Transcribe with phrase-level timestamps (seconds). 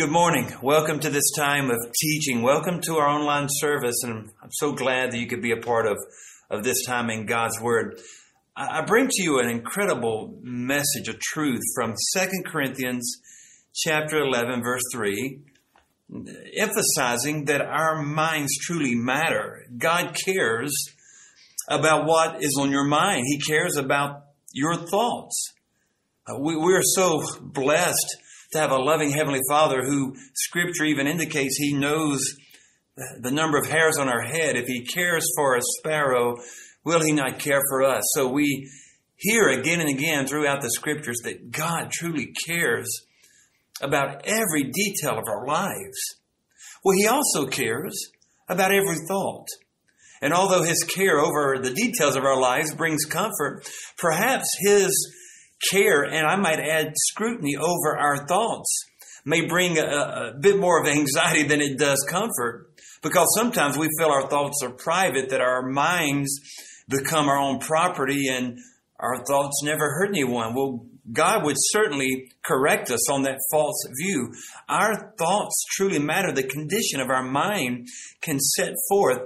[0.00, 0.50] Good morning.
[0.62, 2.40] Welcome to this time of teaching.
[2.40, 5.86] Welcome to our online service, and I'm so glad that you could be a part
[5.86, 5.98] of,
[6.48, 8.00] of this time in God's Word.
[8.56, 13.20] I bring to you an incredible message of truth from 2 Corinthians
[13.74, 15.38] chapter 11, verse 3,
[16.56, 19.66] emphasizing that our minds truly matter.
[19.76, 20.72] God cares
[21.68, 23.24] about what is on your mind.
[23.26, 24.22] He cares about
[24.54, 25.52] your thoughts.
[26.26, 28.16] Uh, we, we are so blessed
[28.52, 32.20] to have a loving Heavenly Father who Scripture even indicates He knows
[33.20, 34.56] the number of hairs on our head.
[34.56, 36.36] If He cares for a sparrow,
[36.84, 38.02] will He not care for us?
[38.14, 38.68] So we
[39.16, 42.88] hear again and again throughout the Scriptures that God truly cares
[43.80, 45.98] about every detail of our lives.
[46.84, 48.10] Well, He also cares
[48.48, 49.46] about every thought.
[50.20, 54.90] And although His care over the details of our lives brings comfort, perhaps His
[55.70, 58.84] care, and I might add scrutiny over our thoughts
[59.24, 62.70] may bring a, a, bit more of anxiety than it does comfort
[63.02, 66.40] because sometimes we feel our thoughts are private, that our minds
[66.88, 68.58] become our own property and
[68.98, 70.54] our thoughts never hurt anyone.
[70.54, 74.32] Well, God would certainly correct us on that false view.
[74.68, 76.32] Our thoughts truly matter.
[76.32, 77.88] The condition of our mind
[78.20, 79.20] can set forth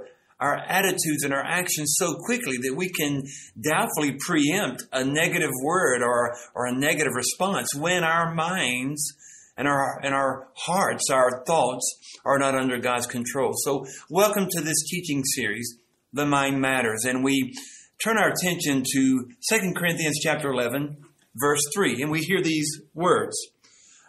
[0.45, 3.23] our attitudes and our actions so quickly that we can
[3.59, 9.13] doubtfully preempt a negative word or, or a negative response when our minds
[9.57, 11.83] and our and our hearts, our thoughts
[12.25, 13.53] are not under God's control.
[13.55, 15.79] So welcome to this teaching series,
[16.13, 17.05] The Mind Matters.
[17.05, 17.55] And we
[18.03, 20.97] turn our attention to 2 Corinthians chapter 11,
[21.35, 23.35] verse 3, and we hear these words.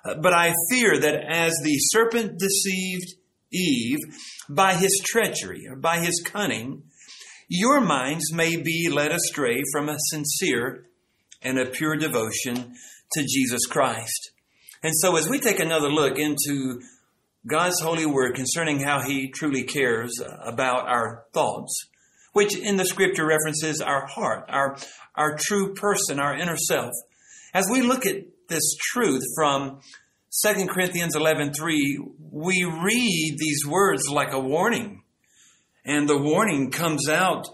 [0.04, 3.14] But I fear that as the serpent deceived
[3.56, 3.98] Eve
[4.48, 6.82] by his treachery or by his cunning,
[7.48, 10.86] your minds may be led astray from a sincere
[11.42, 12.74] and a pure devotion
[13.12, 14.32] to Jesus Christ.
[14.82, 16.80] And so, as we take another look into
[17.46, 21.88] God's holy word concerning how he truly cares uh, about our thoughts,
[22.32, 24.76] which in the scripture references our heart, our,
[25.14, 26.90] our true person, our inner self,
[27.54, 29.80] as we look at this truth from
[30.44, 31.98] 2 Corinthians 11:3,
[32.30, 35.02] we read these words like a warning.
[35.84, 37.46] And the warning comes out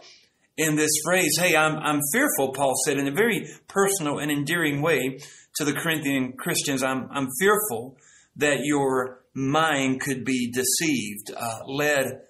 [0.57, 4.83] in this phrase, hey, I'm, I'm fearful, Paul said in a very personal and endearing
[4.83, 5.19] way
[5.57, 6.83] to the Corinthian Christians.
[6.83, 7.97] I'm, I'm fearful
[8.37, 12.23] that your mind could be deceived, uh, led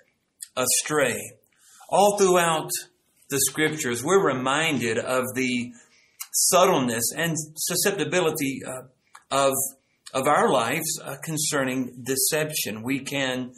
[0.57, 1.19] astray.
[1.89, 2.71] All throughout
[3.31, 5.73] the scriptures, we're reminded of the
[6.33, 8.83] subtleness and susceptibility uh,
[9.31, 9.55] of
[10.13, 12.83] of our lives uh, concerning deception.
[12.83, 13.53] We can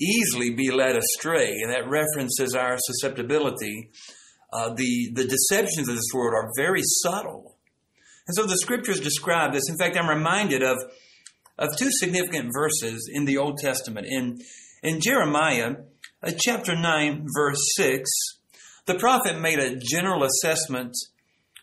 [0.00, 3.90] easily be led astray, and that references our susceptibility.
[4.52, 7.56] Uh, the, the deceptions of this world are very subtle.
[8.26, 9.68] And so the scriptures describe this.
[9.68, 10.78] In fact, I'm reminded of,
[11.58, 14.06] of two significant verses in the Old Testament.
[14.08, 14.38] In,
[14.82, 15.76] in Jeremiah,
[16.22, 18.10] uh, chapter 9, verse 6,
[18.86, 20.94] the prophet made a general assessment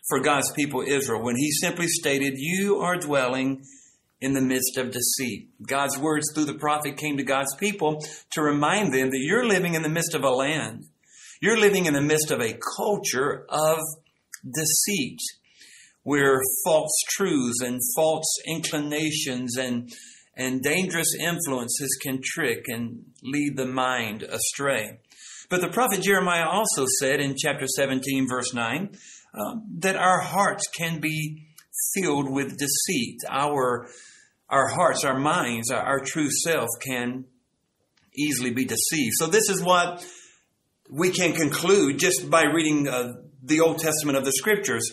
[0.08, 3.62] for God's people Israel when he simply stated, You are dwelling
[4.20, 5.48] in the midst of deceit.
[5.64, 8.02] God's words through the prophet came to God's people
[8.32, 10.84] to remind them that you're living in the midst of a land.
[11.40, 13.78] You're living in the midst of a culture of
[14.44, 15.18] deceit
[16.02, 19.92] where false truths and false inclinations and
[20.38, 25.00] and dangerous influences can trick and lead the mind astray.
[25.50, 28.96] But the prophet Jeremiah also said in chapter 17, verse 9,
[29.34, 31.48] um, that our hearts can be
[31.94, 33.18] filled with deceit.
[33.28, 33.88] Our
[34.48, 37.24] our hearts, our minds, our, our true self can
[38.16, 39.14] easily be deceived.
[39.14, 40.04] So this is what
[40.90, 44.90] we can conclude just by reading uh, the Old Testament of the Scriptures.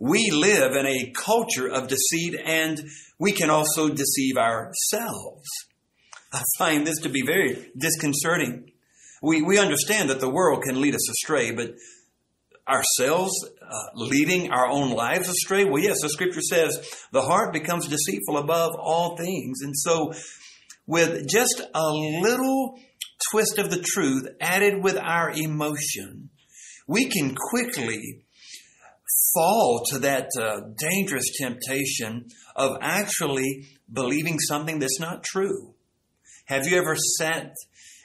[0.00, 2.80] We live in a culture of deceit and
[3.18, 5.48] we can also deceive ourselves.
[6.32, 8.72] I find this to be very disconcerting.
[9.22, 11.74] We, we understand that the world can lead us astray, but
[12.68, 13.32] ourselves
[13.62, 15.64] uh, leading our own lives astray?
[15.64, 16.78] Well, yes, the scripture says
[17.12, 19.60] the heart becomes deceitful above all things.
[19.62, 20.12] And so,
[20.86, 22.78] with just a little
[23.30, 26.30] twist of the truth added with our emotion,
[26.86, 28.24] we can quickly
[29.34, 35.74] fall to that uh, dangerous temptation of actually believing something that's not true.
[36.46, 37.54] Have you ever sat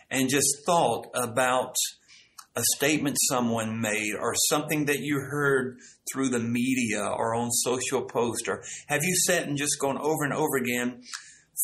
[0.09, 1.75] and just thought about
[2.55, 5.77] a statement someone made or something that you heard
[6.11, 10.23] through the media or on social post or have you sat and just gone over
[10.23, 11.01] and over again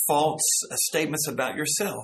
[0.07, 0.41] false
[0.71, 2.03] uh, statements about yourself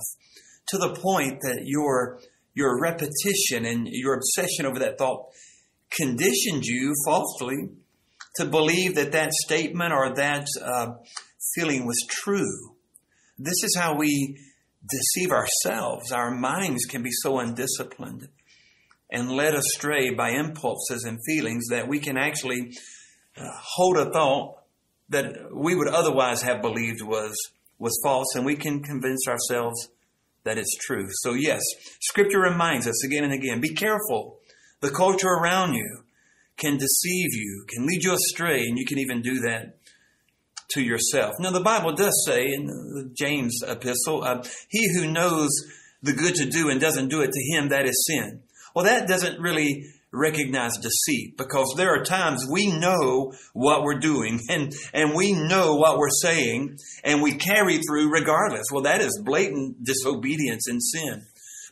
[0.66, 2.20] to the point that your
[2.54, 5.26] your repetition and your obsession over that thought
[5.90, 7.68] conditioned you falsely
[8.36, 10.88] to believe that that statement or that uh,
[11.54, 12.74] feeling was true
[13.38, 14.36] this is how we
[14.88, 16.12] deceive ourselves.
[16.12, 18.28] Our minds can be so undisciplined
[19.12, 22.72] and led astray by impulses and feelings that we can actually
[23.36, 23.42] uh,
[23.76, 24.56] hold a thought
[25.10, 27.36] that we would otherwise have believed was
[27.78, 29.88] was false and we can convince ourselves
[30.44, 31.06] that it's true.
[31.10, 31.60] So yes,
[32.00, 34.38] scripture reminds us again and again, be careful.
[34.80, 36.04] The culture around you
[36.56, 39.78] can deceive you, can lead you astray, and you can even do that
[40.70, 41.34] to yourself.
[41.38, 45.50] Now the Bible does say in the James epistle, uh, he who knows
[46.02, 48.42] the good to do and doesn't do it to him, that is sin.
[48.74, 54.40] Well, that doesn't really recognize deceit because there are times we know what we're doing
[54.48, 58.66] and, and we know what we're saying and we carry through regardless.
[58.70, 61.22] Well, that is blatant disobedience and sin.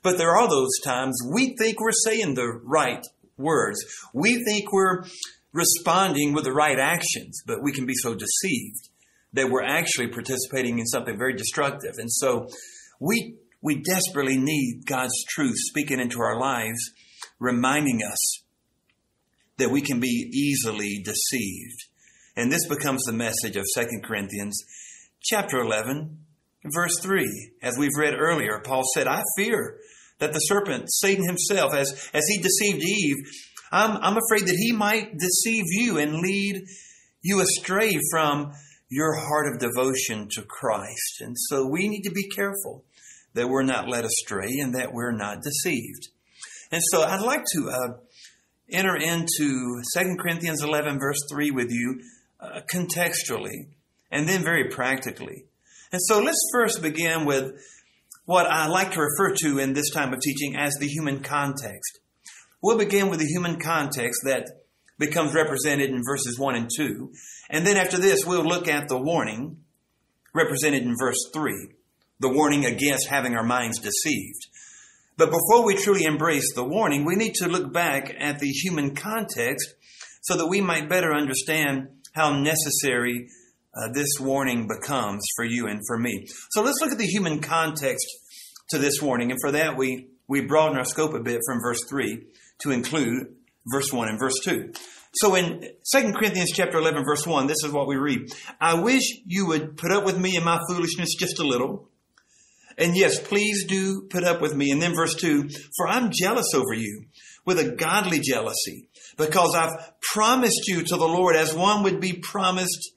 [0.02, 3.06] But there are those times we think we're saying the right
[3.36, 3.78] words.
[4.14, 5.04] We think we're
[5.52, 8.88] responding with the right actions, but we can be so deceived
[9.32, 11.94] that we're actually participating in something very destructive.
[11.98, 12.48] And so
[13.00, 16.78] we we desperately need God's truth speaking into our lives,
[17.38, 18.42] reminding us
[19.58, 21.84] that we can be easily deceived.
[22.36, 24.58] And this becomes the message of 2 Corinthians
[25.22, 26.18] chapter 11,
[26.72, 27.52] verse 3.
[27.62, 29.78] As we've read earlier, Paul said, I fear
[30.18, 33.16] that the serpent, Satan himself, as, as he deceived Eve,
[33.70, 36.62] I'm, I'm afraid that he might deceive you and lead
[37.22, 38.52] you astray from
[38.88, 41.20] your heart of devotion to Christ.
[41.20, 42.84] And so we need to be careful
[43.34, 46.08] that we're not led astray and that we're not deceived.
[46.72, 47.96] And so I'd like to uh,
[48.70, 52.00] enter into 2 Corinthians 11, verse 3 with you
[52.40, 53.68] uh, contextually
[54.10, 55.44] and then very practically.
[55.92, 57.52] And so let's first begin with
[58.24, 61.98] what I like to refer to in this time of teaching as the human context.
[62.62, 64.48] We'll begin with the human context that
[64.98, 67.12] becomes represented in verses 1 and 2.
[67.48, 69.64] And then after this, we'll look at the warning
[70.32, 71.70] represented in verse 3
[72.20, 74.46] the warning against having our minds deceived.
[75.16, 78.94] But before we truly embrace the warning, we need to look back at the human
[78.94, 79.74] context
[80.22, 83.28] so that we might better understand how necessary
[83.74, 86.26] uh, this warning becomes for you and for me.
[86.50, 88.06] So let's look at the human context
[88.70, 89.30] to this warning.
[89.30, 92.24] And for that, we, we broaden our scope a bit from verse 3
[92.60, 93.34] to include
[93.66, 94.72] verse 1 and verse 2.
[95.14, 98.32] So in 2 Corinthians chapter 11 verse 1, this is what we read.
[98.60, 101.88] I wish you would put up with me in my foolishness just a little.
[102.80, 104.70] And yes, please do put up with me.
[104.70, 107.04] And then verse 2 For I'm jealous over you
[107.44, 112.14] with a godly jealousy, because I've promised you to the Lord as one would be
[112.14, 112.92] promised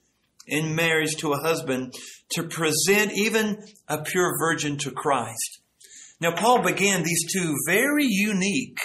[0.48, 1.94] in marriage to a husband
[2.32, 5.60] to present even a pure virgin to Christ.
[6.20, 8.80] Now, Paul began these two very unique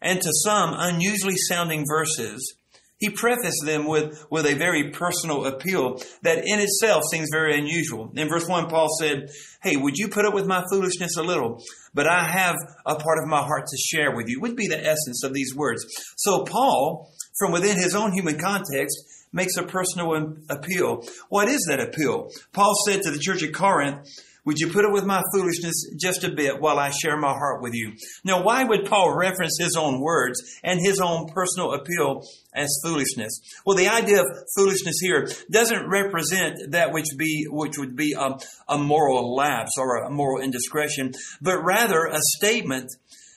[0.00, 2.56] and to some unusually sounding verses
[3.02, 8.12] he prefaced them with, with a very personal appeal that in itself seems very unusual.
[8.14, 9.28] In verse 1, Paul said,
[9.60, 11.60] Hey, would you put up with my foolishness a little?
[11.92, 12.54] But I have
[12.86, 15.52] a part of my heart to share with you, would be the essence of these
[15.52, 15.84] words.
[16.16, 18.96] So Paul, from within his own human context,
[19.32, 21.04] makes a personal appeal.
[21.28, 22.30] What is that appeal?
[22.52, 24.06] Paul said to the church at Corinth,
[24.44, 27.62] would you put up with my foolishness just a bit while I share my heart
[27.62, 27.92] with you?
[28.24, 32.22] Now, why would Paul reference his own words and his own personal appeal
[32.54, 33.40] as foolishness?
[33.64, 38.38] Well, the idea of foolishness here doesn't represent that which be which would be a,
[38.68, 42.90] a moral lapse or a moral indiscretion, but rather a statement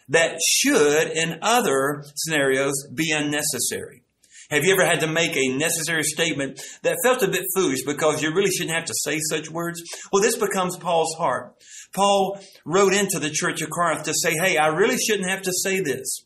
[0.10, 4.05] that should, in other scenarios, be unnecessary.
[4.52, 8.22] Have you ever had to make a necessary statement that felt a bit foolish because
[8.22, 9.82] you really shouldn't have to say such words?
[10.12, 11.56] Well, this becomes Paul's heart.
[11.94, 15.54] Paul wrote into the church of Corinth to say, hey, I really shouldn't have to
[15.64, 16.26] say this.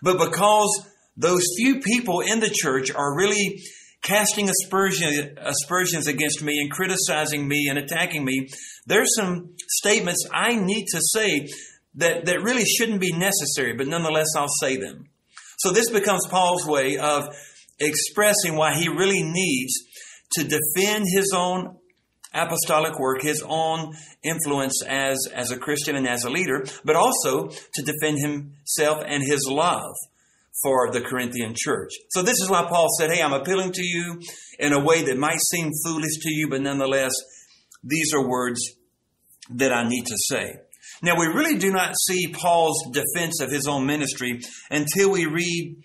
[0.00, 0.86] But because
[1.16, 3.62] those few people in the church are really
[4.02, 8.48] casting aspersion, aspersions against me and criticizing me and attacking me,
[8.86, 11.48] there's some statements I need to say
[11.96, 15.08] that, that really shouldn't be necessary, but nonetheless I'll say them.
[15.64, 17.34] So this becomes Paul's way of
[17.80, 19.72] expressing why he really needs
[20.32, 21.78] to defend his own
[22.34, 27.48] apostolic work, his own influence as, as a Christian and as a leader, but also
[27.48, 29.94] to defend himself and his love
[30.62, 31.92] for the Corinthian church.
[32.10, 34.20] So this is why Paul said, Hey, I'm appealing to you
[34.58, 37.14] in a way that might seem foolish to you, but nonetheless,
[37.82, 38.60] these are words
[39.48, 40.56] that I need to say.
[41.04, 45.76] Now, we really do not see Paul's defense of his own ministry until we read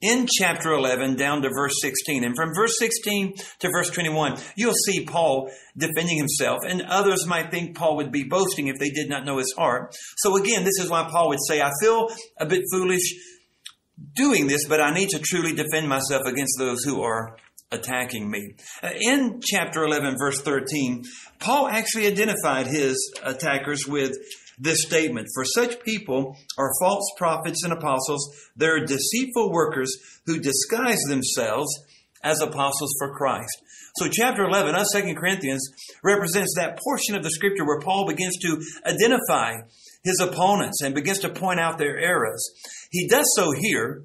[0.00, 2.22] in chapter 11 down to verse 16.
[2.22, 6.60] And from verse 16 to verse 21, you'll see Paul defending himself.
[6.66, 9.92] And others might think Paul would be boasting if they did not know his heart.
[10.18, 12.08] So again, this is why Paul would say, I feel
[12.38, 13.14] a bit foolish
[14.14, 17.36] doing this, but I need to truly defend myself against those who are
[17.72, 18.54] attacking me.
[18.82, 21.04] Uh, in chapter 11, verse 13,
[21.38, 24.16] Paul actually identified his attackers with
[24.60, 28.28] this statement For such people are false prophets and apostles.
[28.54, 29.90] They're deceitful workers
[30.26, 31.68] who disguise themselves
[32.22, 33.62] as apostles for Christ.
[33.96, 35.66] So chapter 11 of 2 Corinthians
[36.04, 39.54] represents that portion of the scripture where Paul begins to identify
[40.04, 42.46] his opponents and begins to point out their errors.
[42.90, 44.04] He does so here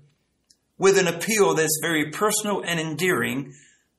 [0.78, 3.54] with an appeal that's very personal and endearing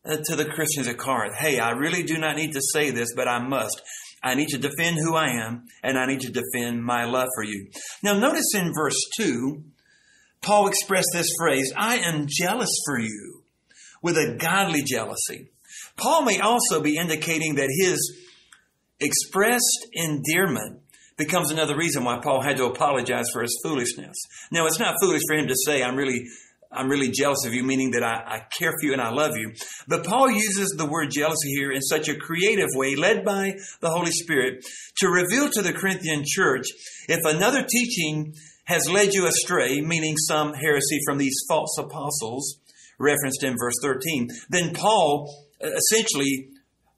[0.05, 1.37] uh, to the Christians at Corinth.
[1.37, 3.81] Hey, I really do not need to say this, but I must.
[4.27, 7.45] I need to defend who I am, and I need to defend my love for
[7.45, 7.69] you.
[8.03, 9.63] Now, notice in verse 2,
[10.43, 13.45] Paul expressed this phrase, I am jealous for you,
[14.03, 15.51] with a godly jealousy.
[15.97, 18.21] Paul may also be indicating that his
[18.99, 20.81] expressed endearment
[21.17, 24.17] becomes another reason why Paul had to apologize for his foolishness.
[24.51, 26.25] Now, it's not foolish for him to say, I'm really
[26.77, 29.37] I'm really jealous of you, meaning that I, I, care for you and I love
[29.37, 29.53] you.
[29.89, 33.91] But Paul uses the word jealousy here in such a creative way, led by the
[33.91, 34.65] Holy Spirit,
[34.99, 36.67] to reveal to the Corinthian church
[37.09, 38.35] if another teaching
[38.67, 42.61] has led you astray, meaning some heresy from these false apostles,
[42.99, 46.49] referenced in verse 13, then Paul uh, essentially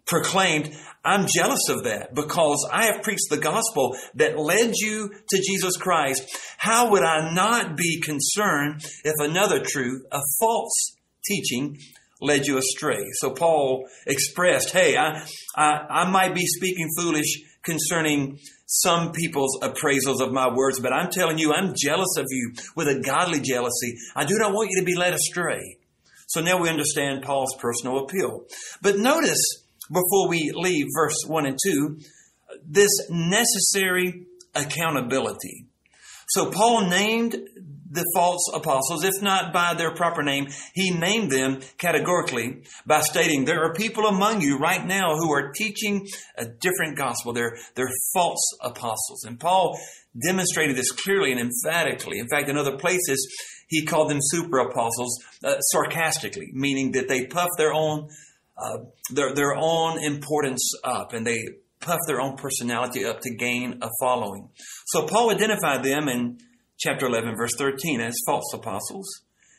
[0.08, 0.74] proclaimed,
[1.04, 5.76] I'm jealous of that because I have preached the gospel that led you to Jesus
[5.76, 6.28] Christ.
[6.56, 11.78] How would I not be concerned if another truth, a false teaching,
[12.20, 13.04] led you astray?
[13.20, 15.24] So Paul expressed, hey, I,
[15.54, 21.10] I, I might be speaking foolish concerning some people's appraisals of my words, but I'm
[21.10, 23.96] telling you, I'm jealous of you with a godly jealousy.
[24.16, 25.78] I do not want you to be led astray.
[26.26, 28.44] So now we understand Paul's personal appeal.
[28.82, 29.42] But notice
[29.88, 31.98] before we leave verse 1 and 2
[32.66, 35.66] this necessary accountability.
[36.28, 37.36] So Paul named
[37.90, 43.44] the false apostles, if not by their proper name, he named them categorically by stating
[43.44, 47.32] there are people among you right now who are teaching a different gospel.
[47.32, 49.24] They're, they're false apostles.
[49.24, 49.78] And Paul
[50.22, 52.18] demonstrated this clearly and emphatically.
[52.18, 53.26] In fact, in other places,
[53.68, 58.08] he called them super apostles uh, sarcastically, meaning that they puff their own
[58.60, 58.78] uh,
[59.10, 61.44] their, their own importance up and they
[61.80, 64.48] puff their own personality up to gain a following.
[64.86, 66.38] So Paul identified them in
[66.78, 69.06] chapter 11, verse 13 as false apostles.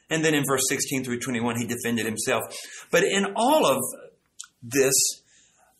[0.10, 2.44] And then in verse 16 through 21, he defended himself.
[2.92, 3.80] But in all of
[4.62, 4.96] this,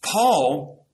[0.02, 0.86] Paul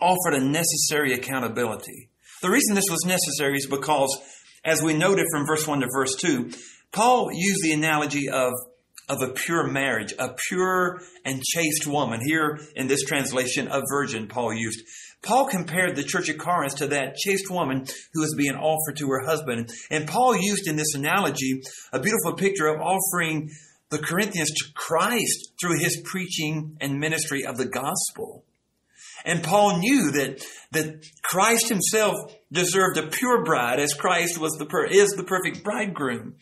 [0.00, 2.08] offered a necessary accountability.
[2.42, 4.18] The reason this was necessary is because,
[4.64, 6.50] as we noted from verse 1 to verse 2,
[6.92, 8.52] Paul used the analogy of
[9.10, 12.20] of a pure marriage, a pure and chaste woman.
[12.24, 14.82] Here in this translation, a virgin, Paul used.
[15.22, 19.08] Paul compared the church of Corinth to that chaste woman who was being offered to
[19.08, 19.70] her husband.
[19.90, 21.60] And Paul used in this analogy
[21.92, 23.50] a beautiful picture of offering
[23.90, 28.44] the Corinthians to Christ through his preaching and ministry of the gospel.
[29.24, 32.14] And Paul knew that, that Christ himself
[32.50, 36.36] deserved a pure bride as Christ was the, is the perfect bridegroom.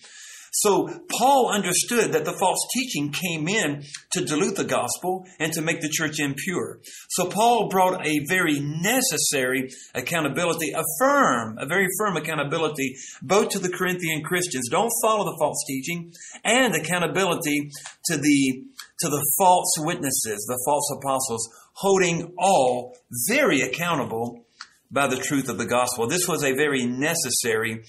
[0.53, 0.89] So
[1.19, 5.81] Paul understood that the false teaching came in to dilute the gospel and to make
[5.81, 6.81] the church impure.
[7.11, 13.59] So Paul brought a very necessary accountability, a firm, a very firm accountability, both to
[13.59, 14.69] the Corinthian Christians.
[14.71, 16.13] Don't follow the false teaching
[16.45, 17.71] and accountability
[18.07, 18.65] to the,
[19.01, 22.97] to the false witnesses, the false apostles, holding all
[23.29, 24.45] very accountable
[24.91, 26.09] by the truth of the gospel.
[26.09, 27.85] This was a very necessary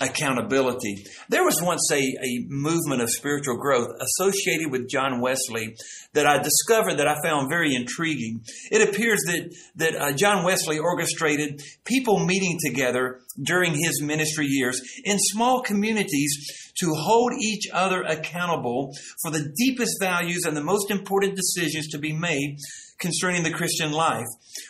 [0.00, 1.04] accountability.
[1.28, 5.74] There was once a, a movement of spiritual growth associated with John Wesley
[6.12, 8.42] that I discovered that I found very intriguing.
[8.70, 14.80] It appears that, that uh, John Wesley orchestrated people meeting together during his ministry years
[15.04, 16.32] in small communities
[16.80, 21.98] to hold each other accountable for the deepest values and the most important decisions to
[21.98, 22.58] be made
[23.00, 24.26] concerning the Christian life.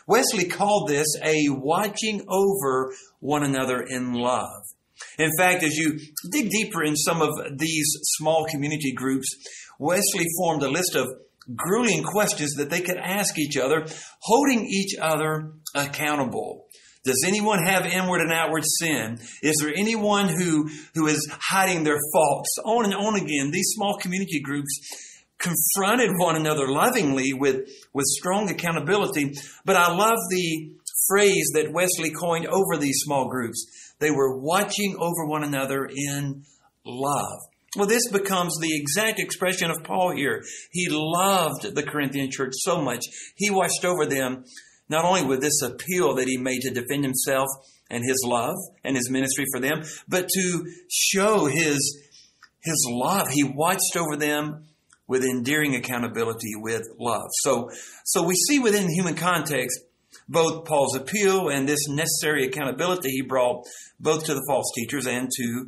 [0.07, 4.63] Wesley called this a watching over one another in love.
[5.19, 5.99] In fact, as you
[6.31, 7.87] dig deeper in some of these
[8.19, 9.29] small community groups,
[9.79, 11.09] Wesley formed a list of
[11.55, 13.87] grueling questions that they could ask each other,
[14.21, 16.67] holding each other accountable.
[17.05, 19.19] Does anyone have inward and outward sin?
[19.43, 22.51] Is there anyone who, who is hiding their faults?
[22.65, 24.69] On and on again, these small community groups
[25.39, 29.33] confronted one another lovingly with, with strong accountability.
[29.65, 30.77] But I love the
[31.09, 33.88] phrase that Wesley coined over these small groups.
[34.01, 36.45] They were watching over one another in
[36.85, 37.39] love.
[37.77, 40.43] Well, this becomes the exact expression of Paul here.
[40.73, 43.05] He loved the Corinthian church so much.
[43.37, 44.45] He watched over them
[44.89, 47.49] not only with this appeal that he made to defend himself
[47.91, 52.03] and his love and his ministry for them, but to show his,
[52.61, 53.29] his love.
[53.29, 54.65] He watched over them
[55.07, 57.29] with endearing accountability with love.
[57.43, 57.71] So,
[58.05, 59.79] so we see within the human context
[60.29, 63.65] both Paul's appeal and this necessary accountability he brought
[63.99, 65.67] both to the false teachers and to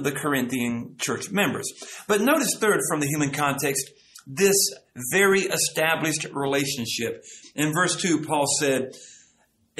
[0.00, 1.66] the Corinthian church members.
[2.06, 3.90] But notice third from the human context,
[4.26, 4.56] this
[5.12, 7.24] very established relationship.
[7.54, 8.92] In verse 2, Paul said,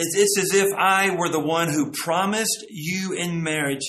[0.01, 3.83] it's as if I were the one who promised you in marriage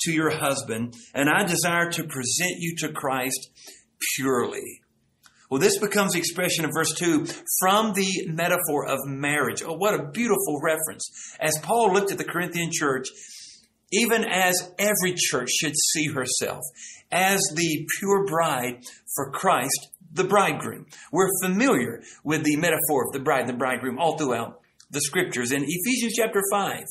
[0.00, 3.50] to your husband, and I desire to present you to Christ
[4.14, 4.82] purely.
[5.50, 7.26] Well, this becomes the expression of verse 2
[7.60, 9.62] from the metaphor of marriage.
[9.64, 11.08] Oh, what a beautiful reference.
[11.40, 13.08] As Paul looked at the Corinthian church,
[13.92, 16.62] even as every church should see herself
[17.12, 18.82] as the pure bride
[19.14, 20.86] for Christ, the bridegroom.
[21.12, 24.60] We're familiar with the metaphor of the bride and the bridegroom all throughout
[24.90, 25.52] the scriptures.
[25.52, 26.84] In Ephesians chapter 5,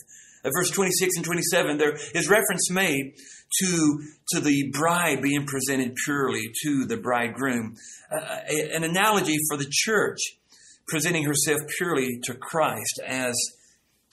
[0.53, 3.15] verse 26 and 27, there is reference made
[3.59, 7.75] to, to the bride being presented purely to the bridegroom.
[8.11, 10.19] Uh, an analogy for the church
[10.87, 13.35] presenting herself purely to Christ as,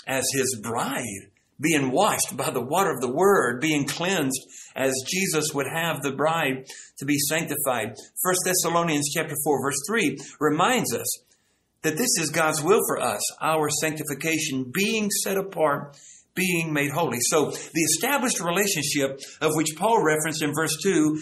[0.07, 1.29] as his bride,
[1.61, 4.41] being washed by the water of the word, being cleansed
[4.75, 6.67] as Jesus would have the bride
[6.99, 7.95] to be sanctified.
[8.23, 11.07] 1 Thessalonians chapter 4 verse 3 reminds us
[11.83, 15.97] that this is God's will for us, our sanctification, being set apart
[16.35, 17.19] being made holy.
[17.21, 21.21] So the established relationship of which Paul referenced in verse 2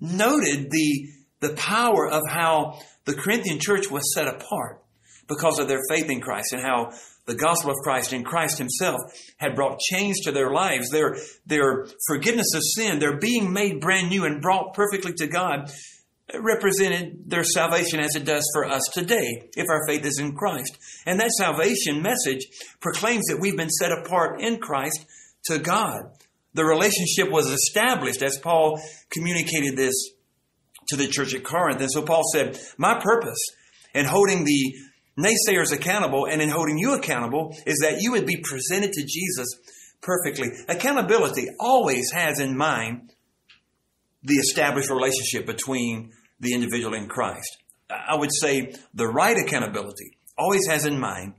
[0.00, 1.08] noted the,
[1.40, 4.82] the power of how the Corinthian church was set apart
[5.28, 6.92] because of their faith in Christ and how
[7.26, 9.00] the gospel of Christ and Christ himself
[9.36, 10.88] had brought change to their lives.
[10.90, 15.70] Their, their forgiveness of sin, their being made brand new and brought perfectly to God
[16.40, 20.78] represented their salvation as it does for us today if our faith is in Christ.
[21.06, 22.46] And that salvation message
[22.80, 25.04] proclaims that we've been set apart in Christ
[25.46, 26.02] to God.
[26.54, 29.94] The relationship was established as Paul communicated this
[30.88, 31.80] to the church at Corinth.
[31.80, 33.38] And so Paul said, My purpose
[33.94, 34.74] in holding the
[35.18, 39.48] naysayers accountable and in holding you accountable is that you would be presented to Jesus
[40.00, 40.48] perfectly.
[40.68, 43.12] Accountability always has in mind
[44.22, 47.56] the established relationship between the individual in Christ.
[47.88, 51.34] I would say the right accountability always has in mind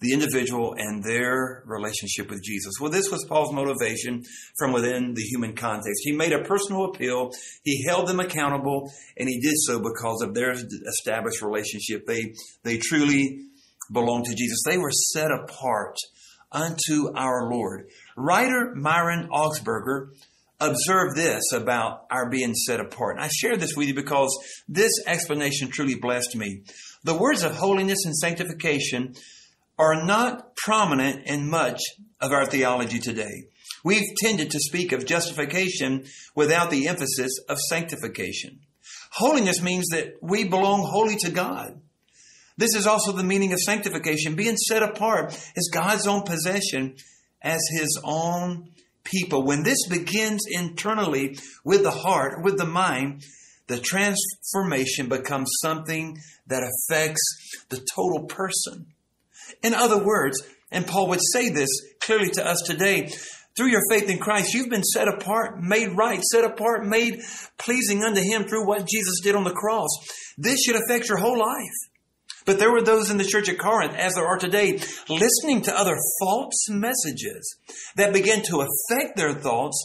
[0.00, 2.74] the individual and their relationship with Jesus.
[2.80, 4.24] Well, this was Paul's motivation
[4.58, 6.02] from within the human context.
[6.02, 7.30] He made a personal appeal.
[7.62, 12.04] He held them accountable and he did so because of their established relationship.
[12.06, 13.46] They, they truly
[13.92, 14.58] belonged to Jesus.
[14.66, 15.96] They were set apart
[16.50, 17.88] unto our Lord.
[18.16, 20.08] Writer Myron Augsburger
[20.68, 23.18] observe this about our being set apart.
[23.18, 24.30] I share this with you because
[24.68, 26.62] this explanation truly blessed me.
[27.04, 29.14] The words of holiness and sanctification
[29.78, 31.80] are not prominent in much
[32.20, 33.48] of our theology today.
[33.84, 38.60] We've tended to speak of justification without the emphasis of sanctification.
[39.10, 41.80] Holiness means that we belong wholly to God.
[42.56, 46.94] This is also the meaning of sanctification, being set apart as God's own possession,
[47.40, 48.70] as His own
[49.04, 53.22] people, when this begins internally with the heart, with the mind,
[53.66, 57.22] the transformation becomes something that affects
[57.68, 58.86] the total person.
[59.62, 61.68] In other words, and Paul would say this
[62.00, 63.10] clearly to us today,
[63.54, 67.20] through your faith in Christ, you've been set apart, made right, set apart, made
[67.58, 69.90] pleasing unto Him through what Jesus did on the cross.
[70.38, 71.91] This should affect your whole life.
[72.44, 75.78] But there were those in the church at Corinth, as there are today, listening to
[75.78, 77.56] other false messages
[77.96, 79.84] that began to affect their thoughts,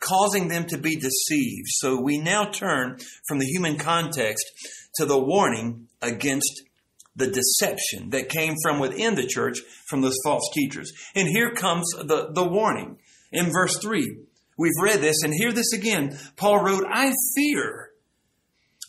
[0.00, 1.68] causing them to be deceived.
[1.68, 4.44] So we now turn from the human context
[4.96, 6.62] to the warning against
[7.14, 10.92] the deception that came from within the church from those false teachers.
[11.14, 12.98] And here comes the, the warning
[13.30, 14.18] in verse 3.
[14.56, 16.18] We've read this and hear this again.
[16.36, 17.91] Paul wrote, I fear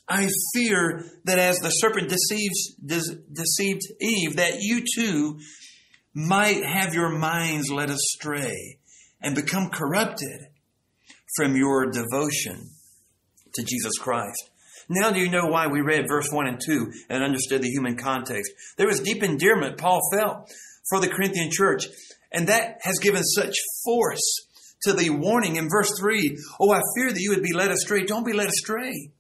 [0.08, 5.40] I fear that as the serpent deceives, deceived Eve, that you too
[6.14, 8.78] might have your minds led astray
[9.22, 10.48] and become corrupted
[11.36, 12.70] from your devotion
[13.56, 14.50] to Jesus Christ.
[14.90, 17.96] Now do you know why we read verse 1 and 2 and understood the human
[17.96, 18.52] context?
[18.78, 20.52] There was deep endearment Paul felt
[20.90, 21.88] for the Corinthian church,
[22.32, 24.48] and that has given such force
[24.84, 26.38] to the warning in verse 3.
[26.60, 28.04] Oh, I fear that you would be led astray.
[28.04, 29.12] Don't be led astray.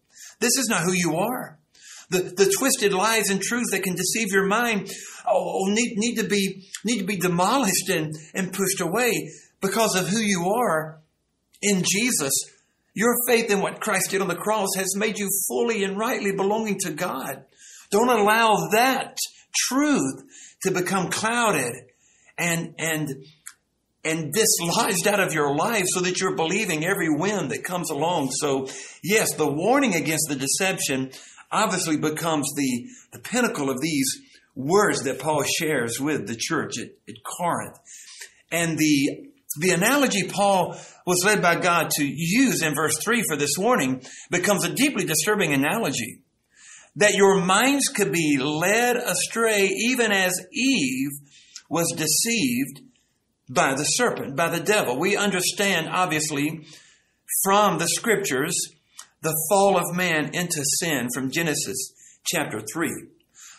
[0.43, 1.57] This is not who you are.
[2.09, 4.91] The, the twisted lies and truths that can deceive your mind
[5.25, 9.95] oh, oh, need, need, to be, need to be demolished and, and pushed away because
[9.95, 10.99] of who you are
[11.61, 12.33] in Jesus.
[12.93, 16.33] Your faith in what Christ did on the cross has made you fully and rightly
[16.35, 17.45] belonging to God.
[17.89, 19.17] Don't allow that
[19.55, 20.23] truth
[20.63, 21.73] to become clouded
[22.37, 23.07] and, and
[24.03, 28.31] and dislodged out of your life so that you're believing every wind that comes along.
[28.31, 28.67] So,
[29.01, 31.11] yes, the warning against the deception
[31.51, 34.21] obviously becomes the, the pinnacle of these
[34.55, 37.77] words that Paul shares with the church at, at Corinth.
[38.51, 43.37] And the, the analogy Paul was led by God to use in verse 3 for
[43.37, 46.21] this warning becomes a deeply disturbing analogy.
[46.97, 51.09] That your minds could be led astray even as Eve
[51.69, 52.81] was deceived
[53.49, 54.97] by the serpent, by the devil.
[54.97, 56.65] We understand, obviously,
[57.43, 58.55] from the scriptures,
[59.21, 61.93] the fall of man into sin from Genesis
[62.25, 62.89] chapter 3.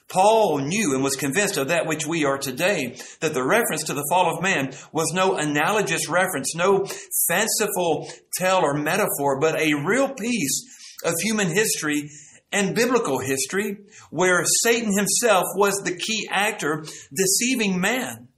[0.09, 3.95] Paul knew and was convinced of that which we are today, that the reference to
[3.95, 6.85] the fall of man was no analogous reference, no
[7.27, 10.63] fanciful tale or metaphor, but a real piece
[11.05, 12.11] of human history
[12.53, 13.79] and biblical history
[14.11, 18.29] where Satan himself was the key actor deceiving man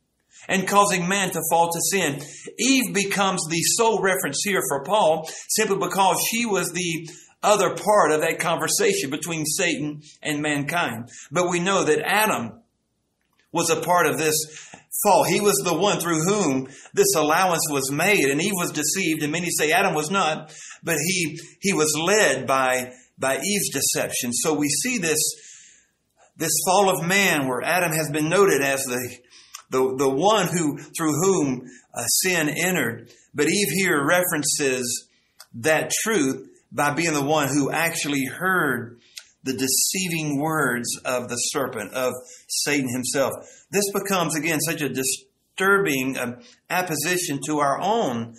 [0.48, 2.22] and causing man to fall to sin.
[2.58, 7.08] Eve becomes the sole reference here for Paul simply because she was the
[7.42, 11.08] other part of that conversation between Satan and mankind.
[11.30, 12.60] But we know that Adam
[13.52, 14.36] was a part of this
[15.02, 15.24] fall.
[15.24, 19.32] He was the one through whom this allowance was made, and Eve was deceived, and
[19.32, 24.32] many say Adam was not, but he, he was led by, by Eve's deception.
[24.32, 25.18] So we see this,
[26.36, 29.16] this fall of man where Adam has been noted as the,
[29.70, 33.10] the, the one who, through whom uh, sin entered.
[33.34, 35.08] But Eve here references
[35.54, 39.00] that truth by being the one who actually heard
[39.42, 42.12] the deceiving words of the serpent, of
[42.48, 43.32] Satan himself.
[43.70, 48.34] This becomes, again, such a disturbing uh, apposition to our own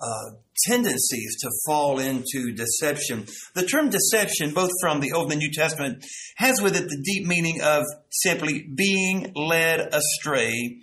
[0.00, 0.30] uh,
[0.66, 3.26] tendencies to fall into deception.
[3.54, 6.04] The term deception, both from the Old and New Testament,
[6.36, 10.80] has with it the deep meaning of simply being led astray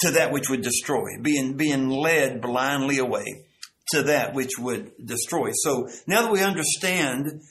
[0.00, 3.44] to that which would destroy, being, being led blindly away
[3.92, 5.50] to that which would destroy.
[5.52, 7.42] So now that we understand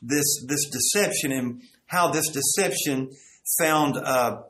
[0.00, 3.10] this this deception and how this deception
[3.58, 4.42] found uh,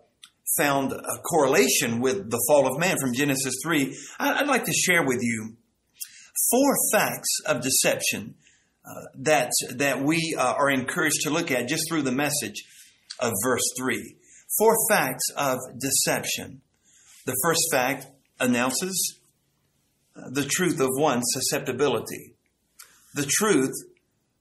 [0.56, 5.04] found a correlation with the fall of man from Genesis three, I'd like to share
[5.04, 5.56] with you
[6.50, 8.34] four facts of deception
[8.84, 12.64] uh, that that we uh, are encouraged to look at just through the message
[13.20, 14.16] of verse three.
[14.58, 16.62] Four facts of deception.
[17.26, 18.06] The first fact
[18.40, 19.18] announces
[20.14, 22.34] the truth of one's susceptibility,
[23.14, 23.74] the truth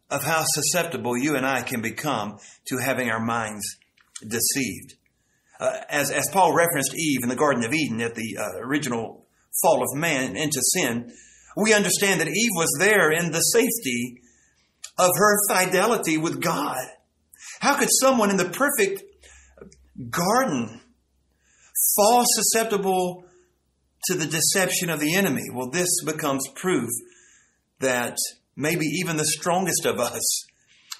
[0.10, 3.66] of how susceptible you and I can become to having our minds
[4.26, 4.96] deceived.
[5.60, 9.26] Uh, as, as Paul referenced Eve in the Garden of Eden at the uh, original
[9.62, 11.12] fall of man into sin,
[11.58, 14.22] we understand that Eve was there in the safety
[14.98, 16.86] of her fidelity with God.
[17.60, 19.04] How could someone in the perfect
[20.10, 20.82] garden
[21.96, 23.26] fall susceptible
[24.06, 25.44] to the deception of the enemy.
[25.54, 26.90] Well, this becomes proof
[27.80, 28.18] that
[28.56, 30.46] maybe even the strongest of us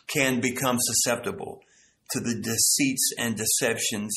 [0.08, 1.62] can become susceptible
[2.12, 4.16] to the deceits and deceptions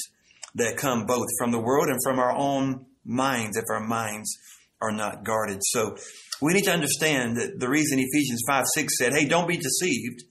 [0.54, 4.36] that come both from the world and from our own minds if our minds
[4.80, 5.58] are not guarded.
[5.62, 5.96] So
[6.40, 10.24] we need to understand that the reason Ephesians 5 6 said, hey, don't be deceived,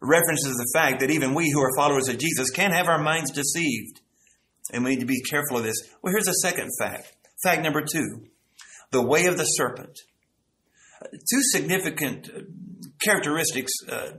[0.00, 3.32] references the fact that even we who are followers of Jesus can have our minds
[3.32, 4.00] deceived.
[4.72, 5.76] And we need to be careful of this.
[6.02, 8.26] Well, here's a second fact Fact number two
[8.90, 9.98] the way of the serpent.
[11.02, 12.40] Two significant uh,
[13.02, 14.12] characteristics uh,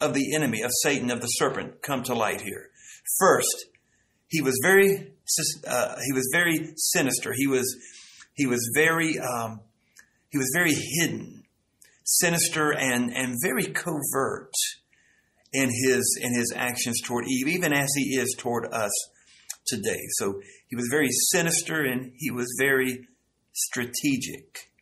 [0.00, 2.70] of the enemy, of Satan, of the serpent, come to light here.
[3.18, 3.66] First,
[4.28, 5.12] he was very
[5.66, 7.32] uh, he was very sinister.
[7.32, 7.76] He was
[8.34, 9.60] he was very um,
[10.34, 11.44] he was very hidden,
[12.02, 14.50] sinister, and and very covert
[15.52, 18.90] in his in his actions toward Eve, even as he is toward us
[19.64, 20.00] today.
[20.14, 23.06] So he was very sinister and he was very
[23.52, 24.72] strategic.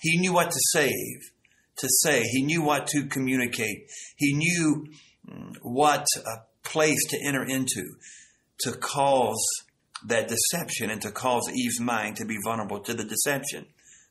[0.00, 1.30] He knew what to save,
[1.78, 2.24] to say.
[2.24, 3.86] He knew what to communicate.
[4.16, 4.88] He knew
[5.30, 6.06] mm, what
[6.64, 7.84] place to enter into
[8.62, 9.46] to cause
[10.06, 13.66] that deception and to cause Eve's mind to be vulnerable to the deception.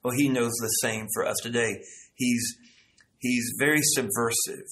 [0.05, 1.81] Well, he knows the same for us today.
[2.13, 2.57] He's
[3.17, 4.67] he's very subversive.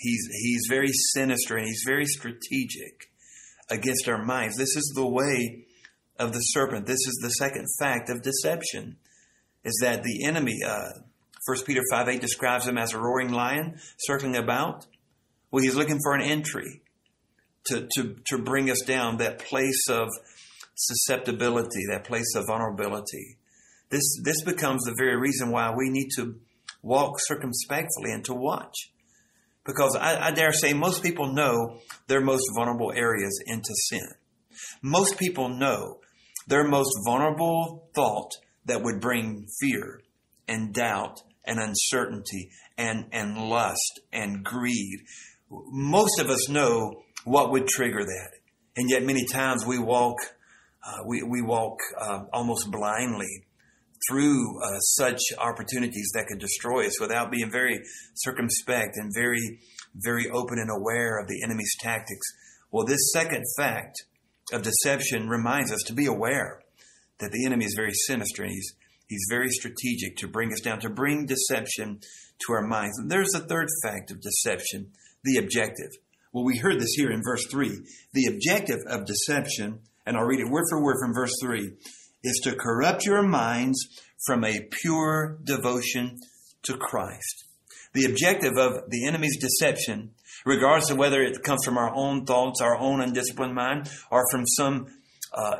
[0.00, 3.12] He's he's very sinister and he's very strategic
[3.70, 4.56] against our minds.
[4.56, 5.66] This is the way
[6.18, 6.86] of the serpent.
[6.86, 8.96] This is the second fact of deception,
[9.62, 10.88] is that the enemy, uh,
[11.46, 14.88] 1 Peter 5 8 describes him as a roaring lion circling about.
[15.52, 16.82] Well, he's looking for an entry
[17.66, 20.08] to, to, to bring us down that place of
[20.74, 23.36] susceptibility, that place of vulnerability.
[23.92, 26.36] This, this becomes the very reason why we need to
[26.82, 28.90] walk circumspectly and to watch.
[29.66, 31.78] Because I, I dare say most people know
[32.08, 34.08] their most vulnerable areas into sin.
[34.80, 36.00] Most people know
[36.48, 38.30] their most vulnerable thought
[38.64, 40.00] that would bring fear
[40.48, 45.00] and doubt and uncertainty and, and lust and greed.
[45.50, 48.30] Most of us know what would trigger that.
[48.74, 50.16] And yet many times we walk,
[50.82, 53.44] uh, we, we walk uh, almost blindly
[54.08, 57.80] through uh, such opportunities that could destroy us without being very
[58.14, 59.60] circumspect and very,
[59.94, 62.26] very open and aware of the enemy's tactics.
[62.70, 64.04] Well, this second fact
[64.52, 66.62] of deception reminds us to be aware
[67.18, 68.74] that the enemy is very sinister and he's,
[69.06, 72.00] he's very strategic to bring us down, to bring deception
[72.46, 72.98] to our minds.
[72.98, 74.90] And there's the third fact of deception,
[75.22, 75.90] the objective.
[76.32, 77.78] Well, we heard this here in verse 3.
[78.14, 81.72] The objective of deception, and I'll read it word for word from verse 3,
[82.22, 83.78] is to corrupt your minds
[84.26, 86.18] from a pure devotion
[86.62, 87.44] to Christ.
[87.94, 90.12] The objective of the enemy's deception,
[90.46, 94.46] regardless of whether it comes from our own thoughts, our own undisciplined mind, or from
[94.46, 94.86] some
[95.34, 95.56] uh,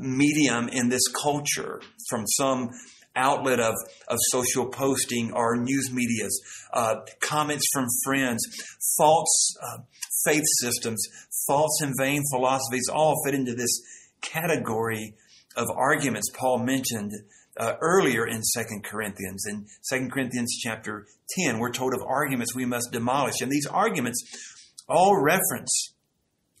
[0.00, 2.70] medium in this culture, from some
[3.16, 3.74] outlet of,
[4.06, 6.40] of social posting or news medias,
[6.72, 8.40] uh, comments from friends,
[8.96, 9.78] false uh,
[10.24, 11.02] faith systems,
[11.46, 13.80] false and vain philosophies all fit into this
[14.20, 15.14] category
[15.58, 17.12] of arguments Paul mentioned
[17.58, 19.44] uh, earlier in Second Corinthians.
[19.46, 23.40] In Second Corinthians chapter 10, we're told of arguments we must demolish.
[23.40, 24.22] And these arguments
[24.88, 25.92] all reference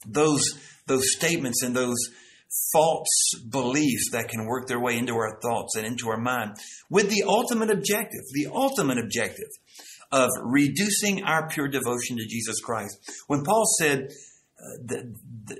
[0.04, 0.42] those,
[0.86, 1.96] those statements and those
[2.72, 3.06] false
[3.48, 6.56] beliefs that can work their way into our thoughts and into our mind
[6.90, 9.48] with the ultimate objective, the ultimate objective
[10.10, 12.98] of reducing our pure devotion to Jesus Christ.
[13.26, 14.08] When Paul said
[14.58, 15.14] uh, the,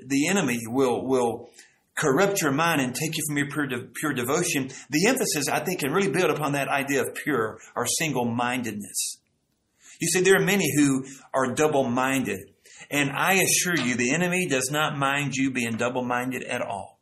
[0.07, 1.51] the enemy will, will
[1.99, 5.59] corrupt your mind and take you from your pure, de- pure devotion, the emphasis, I
[5.59, 9.17] think, can really build upon that idea of pure or single mindedness.
[9.99, 12.39] You see, there are many who are double minded.
[12.89, 16.99] And I assure you, the enemy does not mind you being double minded at all.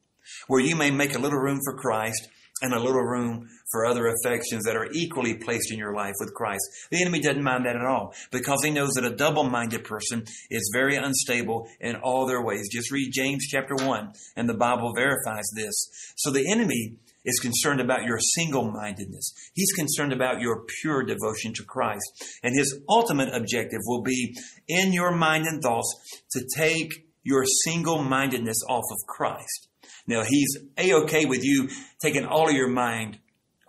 [0.48, 2.28] Where you may make a little room for Christ
[2.62, 6.34] and a little room for other affections that are equally placed in your life with
[6.34, 6.64] Christ.
[6.92, 10.26] The enemy doesn't mind that at all because he knows that a double minded person
[10.50, 12.70] is very unstable in all their ways.
[12.72, 16.14] Just read James chapter 1 and the Bible verifies this.
[16.16, 19.34] So the enemy is concerned about your single mindedness.
[19.54, 22.40] He's concerned about your pure devotion to Christ.
[22.42, 24.36] And his ultimate objective will be
[24.68, 25.94] in your mind and thoughts
[26.32, 29.67] to take your single mindedness off of Christ.
[30.08, 31.70] Now, he's a okay with you
[32.02, 33.20] taking all of your mind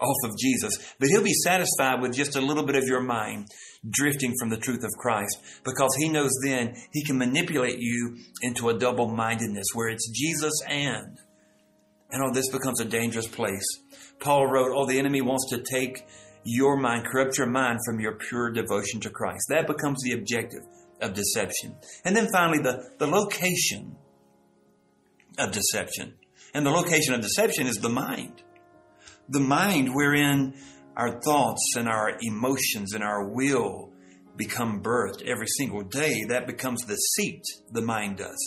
[0.01, 3.49] off of Jesus, but he'll be satisfied with just a little bit of your mind
[3.89, 8.69] drifting from the truth of Christ because he knows then he can manipulate you into
[8.69, 11.19] a double mindedness where it's Jesus and.
[12.11, 13.67] And oh, this becomes a dangerous place.
[14.21, 16.07] Paul wrote, Oh, the enemy wants to take
[16.45, 19.47] your mind, corrupt your mind from your pure devotion to Christ.
[19.51, 20.63] That becomes the objective
[21.01, 21.77] of deception.
[22.05, 23.97] And then finally, the, the location
[25.39, 26.15] of deception.
[26.55, 28.43] And the location of deception is the mind.
[29.29, 30.55] The mind wherein
[30.97, 33.93] our thoughts and our emotions and our will
[34.37, 36.25] become birthed every single day.
[36.29, 38.39] That becomes the seat, the mind does.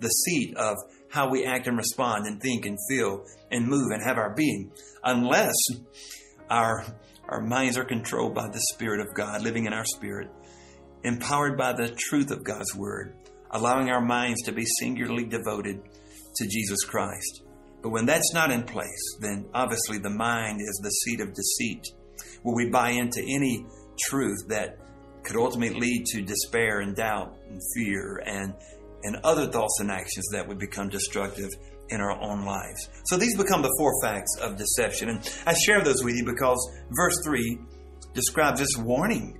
[0.00, 0.76] The seat of
[1.10, 4.72] how we act and respond and think and feel and move and have our being.
[5.04, 5.54] Unless
[6.50, 6.84] our,
[7.28, 10.28] our minds are controlled by the Spirit of God living in our spirit,
[11.04, 13.14] empowered by the truth of God's Word,
[13.50, 15.80] allowing our minds to be singularly devoted
[16.36, 17.42] to Jesus Christ.
[17.82, 21.86] But when that's not in place, then obviously the mind is the seat of deceit,
[22.42, 23.66] where we buy into any
[24.08, 24.78] truth that
[25.22, 28.54] could ultimately lead to despair and doubt and fear and,
[29.02, 31.50] and other thoughts and actions that would become destructive
[31.88, 32.88] in our own lives.
[33.06, 35.08] So these become the four facts of deception.
[35.10, 36.58] And I share those with you because
[36.90, 37.58] verse 3
[38.14, 39.38] describes this warning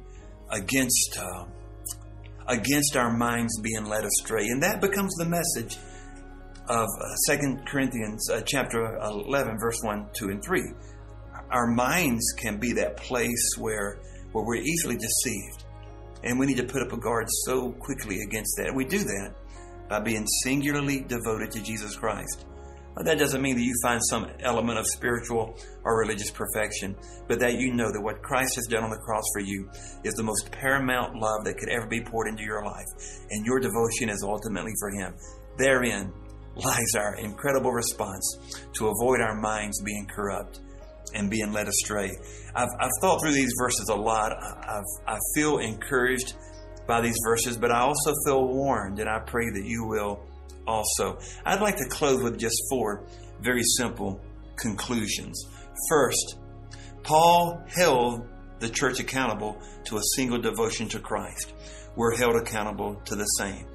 [0.51, 1.47] against, uh,
[2.47, 4.47] against our minds being led astray.
[4.47, 5.79] And that becomes the message
[6.69, 10.63] of uh, Second Corinthians uh, chapter 11, verse 1, 2, and 3.
[11.51, 14.01] Our minds can be that place where,
[14.33, 15.65] where we're easily deceived.
[16.25, 18.75] And we need to put up a guard so quickly against that.
[18.75, 19.35] We do that
[19.89, 22.47] by being singularly devoted to Jesus Christ.
[23.05, 26.97] That doesn't mean that you find some element of spiritual or religious perfection,
[27.29, 29.69] but that you know that what Christ has done on the cross for you
[30.03, 32.87] is the most paramount love that could ever be poured into your life.
[33.31, 35.15] And your devotion is ultimately for Him.
[35.59, 36.11] Therein
[36.57, 40.61] lies our incredible response to avoid our minds being corrupt
[41.15, 42.11] and being led astray.
[42.55, 44.33] I've, I've thought through these verses a lot.
[44.33, 46.35] I've, I feel encouraged
[46.87, 50.25] by these verses, but I also feel warned, and I pray that you will
[50.67, 51.19] also.
[51.45, 53.07] I'd like to close with just four
[53.41, 54.21] very simple
[54.57, 55.45] conclusions.
[55.89, 56.39] First,
[57.03, 58.27] Paul held
[58.59, 61.53] the church accountable to a single devotion to Christ.
[61.95, 63.67] We're held accountable to the same.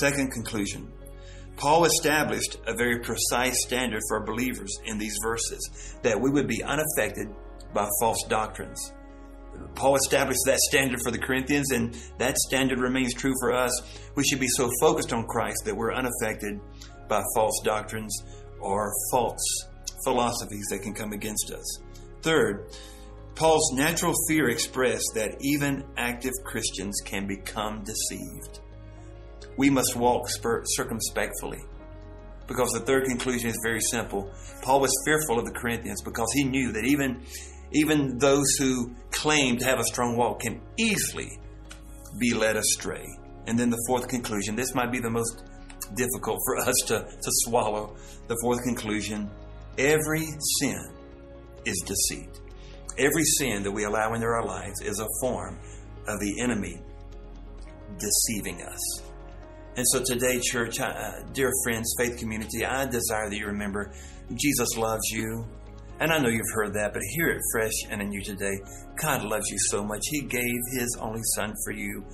[0.00, 0.92] Second conclusion
[1.56, 6.62] Paul established a very precise standard for believers in these verses that we would be
[6.62, 7.28] unaffected
[7.72, 8.92] by false doctrines.
[9.74, 13.72] Paul established that standard for the Corinthians, and that standard remains true for us.
[14.14, 16.60] We should be so focused on Christ that we're unaffected
[17.08, 18.14] by false doctrines
[18.60, 19.40] or false
[20.04, 21.80] philosophies that can come against us.
[22.22, 22.70] Third,
[23.34, 28.60] Paul's natural fear expressed that even active Christians can become deceived.
[29.56, 31.58] We must walk circumspectly.
[32.46, 34.30] Because the third conclusion is very simple.
[34.62, 37.22] Paul was fearful of the Corinthians because he knew that even,
[37.72, 41.30] even those who claim to have a strong walk can easily
[42.18, 43.04] be led astray.
[43.46, 45.44] And then the fourth conclusion this might be the most
[45.94, 47.96] difficult for us to, to swallow.
[48.28, 49.30] The fourth conclusion
[49.78, 50.26] every
[50.60, 50.90] sin
[51.64, 52.40] is deceit.
[52.98, 55.58] Every sin that we allow into our lives is a form
[56.08, 56.80] of the enemy
[57.98, 58.80] deceiving us.
[59.76, 63.92] And so today, church, uh, dear friends, faith community, I desire that you remember
[64.34, 65.46] Jesus loves you.
[66.00, 68.58] And I know you've heard that, but hear it fresh and anew today.
[69.00, 70.00] God loves you so much.
[70.10, 72.04] He gave His only Son for you.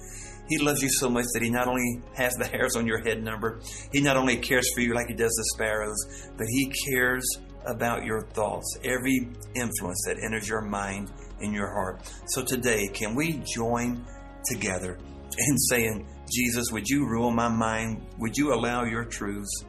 [0.49, 3.23] He loves you so much that He not only has the hairs on your head
[3.23, 3.61] number,
[3.93, 7.25] He not only cares for you like He does the sparrows, but He cares
[7.67, 12.11] about your thoughts, every influence that enters your mind and your heart.
[12.27, 14.05] So today, can we join
[14.47, 14.99] together
[15.39, 18.07] in saying, Jesus, would you rule my mind?
[18.19, 19.65] Would you allow your truths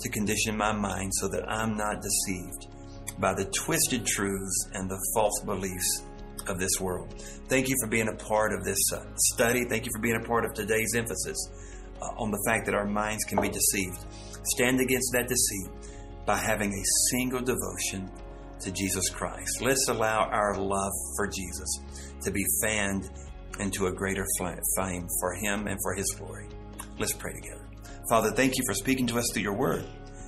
[0.00, 2.66] to condition my mind so that I'm not deceived
[3.18, 6.04] by the twisted truths and the false beliefs
[6.48, 7.14] of this world?
[7.48, 9.64] Thank you for being a part of this uh, study.
[9.64, 11.36] Thank you for being a part of today's emphasis
[12.02, 14.04] uh, on the fact that our minds can be deceived.
[14.54, 15.70] Stand against that deceit
[16.26, 18.10] by having a single devotion
[18.60, 19.62] to Jesus Christ.
[19.62, 21.80] Let's allow our love for Jesus
[22.22, 23.08] to be fanned
[23.60, 24.24] into a greater
[24.76, 26.48] fame for Him and for His glory.
[26.98, 27.68] Let's pray together.
[28.08, 29.84] Father, thank you for speaking to us through your word.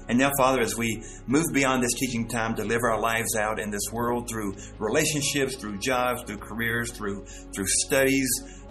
[0.08, 3.60] And now, Father, as we move beyond this teaching time to live our lives out
[3.60, 8.28] in this world through relationships, through jobs, through careers, through, through studies,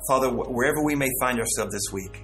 [0.08, 2.24] Father, wherever we may find ourselves this week,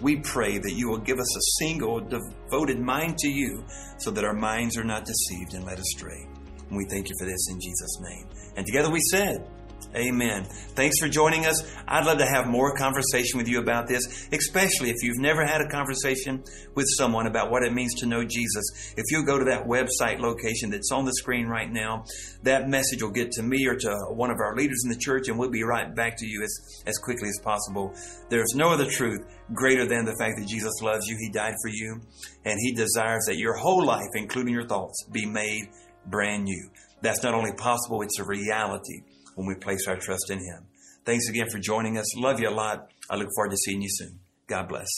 [0.00, 3.64] we pray that you will give us a single, devoted mind to you
[3.98, 6.28] so that our minds are not deceived and led astray.
[6.68, 8.28] And we thank you for this in Jesus' name.
[8.56, 9.46] And together we said,
[9.94, 10.44] Amen.
[10.74, 11.62] Thanks for joining us.
[11.86, 15.60] I'd love to have more conversation with you about this, especially if you've never had
[15.60, 16.42] a conversation
[16.74, 18.94] with someone about what it means to know Jesus.
[18.96, 22.06] If you go to that website location that's on the screen right now,
[22.42, 25.28] that message will get to me or to one of our leaders in the church,
[25.28, 27.92] and we'll be right back to you as, as quickly as possible.
[28.30, 29.20] There's no other truth
[29.52, 31.18] greater than the fact that Jesus loves you.
[31.20, 32.00] He died for you,
[32.46, 35.68] and He desires that your whole life, including your thoughts, be made
[36.06, 36.70] brand new.
[37.02, 39.02] That's not only possible, it's a reality
[39.34, 40.66] when we place our trust in Him.
[41.04, 42.16] Thanks again for joining us.
[42.16, 42.90] Love you a lot.
[43.10, 44.20] I look forward to seeing you soon.
[44.46, 44.88] God bless.